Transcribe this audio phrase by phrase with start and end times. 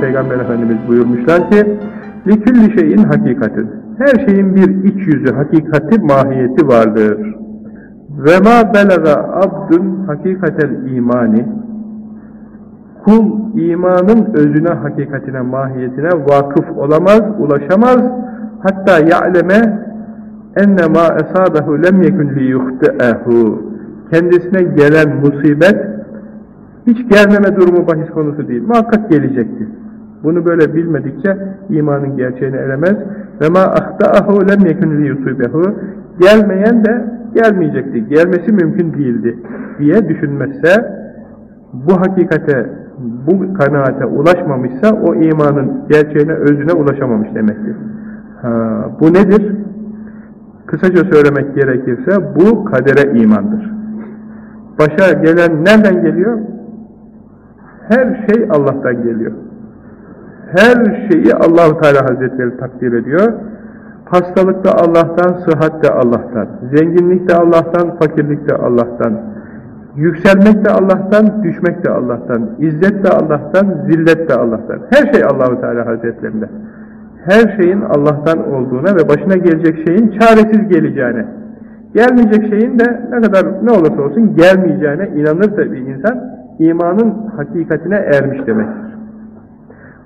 [0.00, 1.78] Peygamber Efendimiz buyurmuşlar ki
[2.26, 7.36] لِكُلِّ şeyin hakikatin Her şeyin bir iç yüzü, hakikati, mahiyeti vardır.
[8.10, 11.46] Ve ma belaga abdun hakikatel imani
[13.04, 18.00] Kul imanın özüne, hakikatine, mahiyetine vakıf olamaz, ulaşamaz.
[18.62, 19.86] Hatta ya'leme
[20.56, 23.62] enne ma esabehu lem yekun li yuhti'ehu.
[24.12, 25.76] Kendisine gelen musibet
[26.86, 28.62] hiç gelmeme durumu bahis konusu değil.
[28.62, 29.68] Muhakkak gelecekti.
[30.23, 31.37] Bunu böyle bilmedikçe
[31.69, 32.95] imanın gerçeğine eremez.
[33.41, 35.63] Ve ma ahtaahu lem yekun yusibehu.
[36.19, 38.07] Gelmeyen de gelmeyecekti.
[38.07, 39.39] Gelmesi mümkün değildi
[39.79, 41.01] diye düşünmezse
[41.73, 42.69] bu hakikate,
[43.27, 47.75] bu kanaate ulaşmamışsa o imanın gerçeğine, özüne ulaşamamış demektir.
[48.41, 48.49] Ha,
[48.99, 49.55] bu nedir?
[50.65, 53.71] Kısaca söylemek gerekirse bu kadere imandır.
[54.79, 56.37] Başa gelen nereden geliyor?
[57.87, 59.31] Her şey Allah'tan geliyor.
[60.57, 63.33] Her şeyi Allahu Teala Hazretleri takdir ediyor.
[64.05, 69.21] Hastalık da Allah'tan, sıhhat de Allah'tan, zenginlik de Allah'tan, fakirlik de Allah'tan,
[69.95, 74.79] yükselmek de Allah'tan, düşmek de Allah'tan, izzet de Allah'tan, zillet de Allah'tan.
[74.89, 76.49] Her şey Allahu Teala Hazretlerinde.
[77.25, 81.25] Her şeyin Allah'tan olduğuna ve başına gelecek şeyin çaresiz geleceğine,
[81.95, 86.19] gelmeyecek şeyin de ne kadar ne olursa olsun gelmeyeceğine inanırsa bir insan,
[86.59, 88.90] imanın hakikatine ermiş demektir.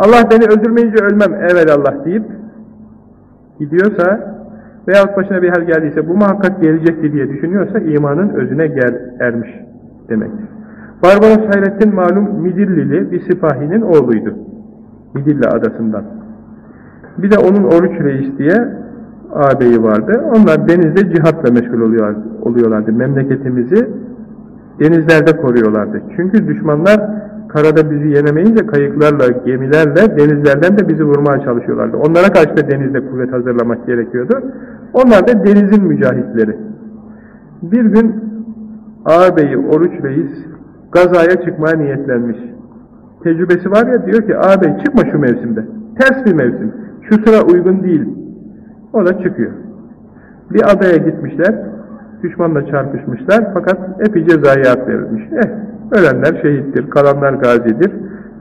[0.00, 1.32] Allah beni öldürmeyince ölmem
[1.76, 2.24] Allah deyip
[3.58, 4.34] gidiyorsa
[4.88, 9.50] veyahut başına bir hal geldiyse bu muhakkak gelecekti diye düşünüyorsa imanın özüne gel, ermiş
[10.08, 10.48] demektir.
[11.02, 14.34] Barbaros Hayrettin malum Midillili bir sipahinin oğluydu.
[15.14, 16.04] Midilli adasından.
[17.18, 18.68] Bir de onun Oruç Reis diye
[19.34, 20.24] ağabeyi vardı.
[20.36, 21.80] Onlar denizde cihatla meşgul
[22.42, 22.92] oluyorlardı.
[22.92, 23.90] Memleketimizi
[24.80, 26.02] denizlerde koruyorlardı.
[26.16, 27.00] Çünkü düşmanlar
[27.54, 31.96] karada bizi yenemeyince kayıklarla, gemilerle denizlerden de bizi vurmaya çalışıyorlardı.
[31.96, 34.42] Onlara karşı da denizde kuvvet hazırlamak gerekiyordu.
[34.92, 36.56] Onlar da denizin mücahitleri.
[37.62, 38.14] Bir gün
[39.04, 40.30] ağabeyi Oruç Reis
[40.92, 42.38] gazaya çıkmaya niyetlenmiş.
[43.24, 45.64] Tecrübesi var ya diyor ki ağabey çıkma şu mevsimde.
[45.98, 46.72] Ters bir mevsim.
[47.02, 48.08] Şu sıra uygun değil.
[48.92, 49.50] O da çıkıyor.
[50.50, 51.54] Bir adaya gitmişler.
[52.22, 53.50] Düşmanla çarpışmışlar.
[53.54, 55.22] Fakat epeyce zayiat verilmiş.
[55.32, 55.48] Eh,
[55.92, 57.92] ölenler şehittir, kalanlar gazidir.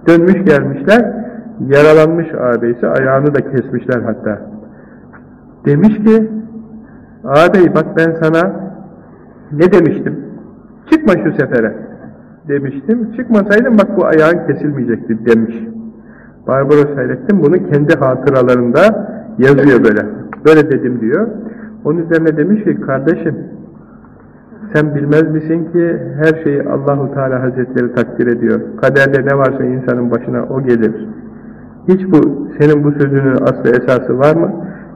[0.08, 1.14] Dönmüş gelmişler.
[1.68, 2.88] Yaralanmış ağabeysi.
[2.88, 4.42] Ayağını da kesmişler hatta.
[5.66, 6.30] Demiş ki
[7.24, 8.54] ağabey bak ben sana
[9.52, 10.20] ne demiştim?
[10.92, 11.74] Çıkma şu sefere
[12.48, 13.16] demiştim.
[13.16, 15.56] Çıkmasaydım bak bu ayağın kesilmeyecekti demiş.
[16.48, 18.80] Barbaros Hayrettin bunu kendi hatıralarında
[19.38, 20.06] yazıyor böyle.
[20.46, 21.28] Böyle dedim diyor.
[21.86, 23.36] Onun üzerine demiş ki kardeşim
[24.74, 28.60] sen bilmez misin ki her şeyi Allahu Teala Hazretleri takdir ediyor.
[28.82, 31.08] Kaderde ne varsa insanın başına o gelir.
[31.88, 34.52] Hiç bu senin bu sözünün aslı esası var mı?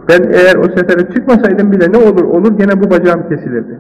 [0.10, 3.80] Ben eğer o sefere çıkmasaydım bile ne olur olur gene bu bacağım kesilirdi.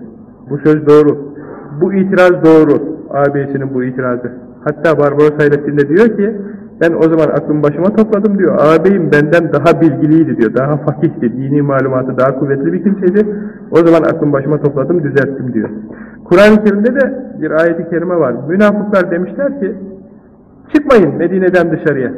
[0.49, 1.33] Bu söz doğru.
[1.81, 2.73] Bu itiraz doğru.
[3.09, 4.31] Ağabeyisinin bu itirazı.
[4.63, 6.37] Hatta Barbaros Hayrettin de diyor ki
[6.83, 8.55] ben o zaman aklım başıma topladım diyor.
[8.59, 10.53] Ağabeyim benden daha bilgiliydi diyor.
[10.53, 11.33] Daha fakihti.
[11.33, 13.27] Dini malumatı daha kuvvetli bir kimseydi.
[13.71, 15.69] O zaman aklım başıma topladım, düzelttim diyor.
[16.23, 18.35] Kur'an-ı Kerim'de de bir ayeti kerime var.
[18.47, 19.75] Münafıklar demişler ki
[20.73, 22.11] çıkmayın Medine'den dışarıya.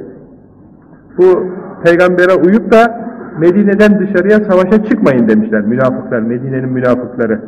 [1.18, 1.48] Bu
[1.84, 3.06] peygambere uyup da
[3.40, 7.42] Medine'den dışarıya savaşa çıkmayın demişler münafıklar, Medine'nin münafıkları.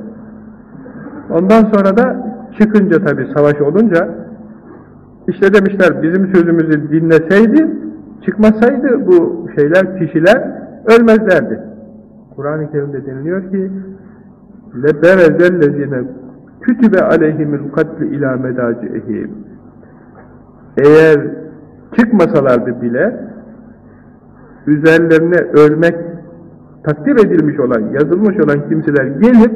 [1.30, 2.28] Ondan sonra da
[2.60, 4.27] çıkınca tabi savaş olunca
[5.29, 7.71] işte demişler bizim sözümüzü dinleseydi,
[8.25, 10.53] çıkmasaydı bu şeyler, kişiler
[10.87, 11.61] ölmezlerdi.
[12.37, 13.71] Kur'an-ı Kerim'de deniliyor ki
[14.75, 16.05] لَبَرَزَ الَّذِينَ
[16.61, 19.31] kütübe aleyhimül katli ilâ medâci'ihim
[20.77, 21.21] Eğer
[21.99, 23.21] çıkmasalardı bile
[24.67, 25.95] üzerlerine ölmek
[26.83, 29.53] takdir edilmiş olan, yazılmış olan kimseler gelip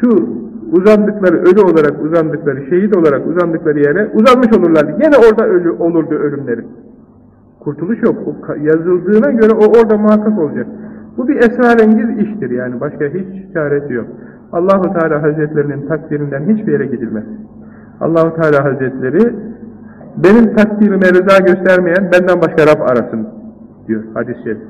[0.00, 0.28] şu
[0.73, 4.91] uzandıkları ölü olarak uzandıkları, şehit olarak uzandıkları yere uzanmış olurlardı.
[5.03, 6.61] Yine orada ölü olurdu ölümleri.
[7.59, 8.15] Kurtuluş yok.
[8.27, 10.67] O yazıldığına göre o orada muhakkak olacak.
[11.17, 12.81] Bu bir esrarengiz iştir yani.
[12.81, 14.05] Başka hiç çaresi yok.
[14.51, 17.23] Allahu Teala Hazretlerinin takdirinden hiçbir yere gidilmez.
[18.01, 19.33] Allahu Teala Hazretleri
[20.17, 23.27] benim takdirime rıza göstermeyen benden başka Rab arasın
[23.87, 24.61] diyor hadis-i şerif.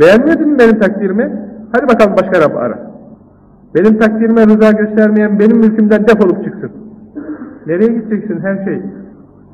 [0.00, 1.32] Beğenmedin mi benim takdirimi?
[1.72, 2.91] Hadi bakalım başka Rab ara.
[3.74, 6.70] Benim takdirime rıza göstermeyen benim mülkümden defolup çıksın.
[7.66, 8.82] Nereye gideceksin her şey?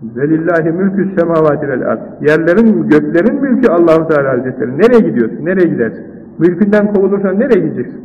[0.02, 2.00] Velillahi mülkü semavati vel ard.
[2.20, 4.78] Yerlerin, göklerin mülkü Allahu Teala Hazretleri.
[4.78, 5.44] Nereye gidiyorsun?
[5.44, 6.04] Nereye gidersin?
[6.38, 8.00] Mülkünden kovulursan nereye gideceksin?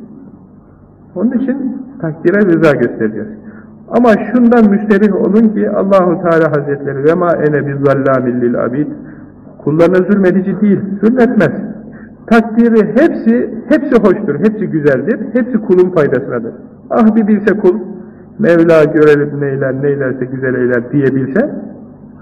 [1.15, 3.27] Onun için takdire rıza göstereceğiz.
[3.89, 8.88] Ama şundan müsterih olun ki Allahu Teala Hazretleri ve ma ene bizallamin lil abid.
[9.63, 11.73] Kullarına zulmedici değil, zulmetmez.
[12.28, 16.54] Takdiri hepsi, hepsi hoştur, hepsi güzeldir, hepsi kulun faydasınadır.
[16.90, 17.75] Ah bir bilse kul,
[18.40, 21.50] Mevla görelim neyler, neylerse güzel eyler diyebilse,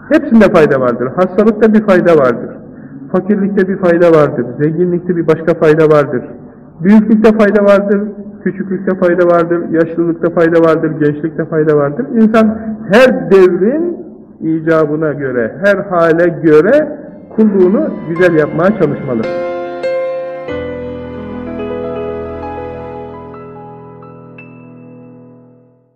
[0.09, 1.07] hepsinde fayda vardır.
[1.15, 2.49] Hastalıkta bir fayda vardır.
[3.11, 4.45] Fakirlikte bir fayda vardır.
[4.63, 6.21] Zenginlikte bir başka fayda vardır.
[6.83, 8.01] Büyüklükte fayda vardır.
[8.43, 9.61] Küçüklükte fayda vardır.
[9.71, 10.91] Yaşlılıkta fayda vardır.
[10.99, 12.05] Gençlikte fayda vardır.
[12.15, 12.57] İnsan
[12.91, 13.97] her devrin
[14.41, 16.97] icabına göre, her hale göre
[17.35, 19.21] kulluğunu güzel yapmaya çalışmalı.